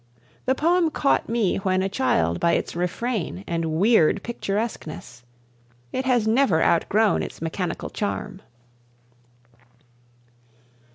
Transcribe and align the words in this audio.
The 0.47 0.55
poem 0.55 0.89
caught 0.89 1.29
me 1.29 1.57
when 1.57 1.83
a 1.83 1.87
child 1.87 2.39
by 2.39 2.53
its 2.53 2.75
refrain 2.75 3.43
and 3.45 3.73
weird 3.73 4.23
picturesqueness. 4.23 5.21
It 5.91 6.05
has 6.05 6.27
never 6.27 6.63
outgrown 6.63 7.21
its 7.21 7.39
mechanical 7.39 7.91
charm. 7.91 8.41